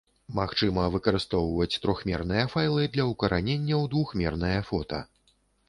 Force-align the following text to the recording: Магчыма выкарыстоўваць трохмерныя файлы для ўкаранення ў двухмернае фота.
Магчыма 0.37 0.85
выкарыстоўваць 0.95 1.79
трохмерныя 1.83 2.47
файлы 2.55 2.89
для 2.97 3.07
ўкаранення 3.13 3.75
ў 3.81 3.85
двухмернае 3.95 4.59
фота. 4.75 5.07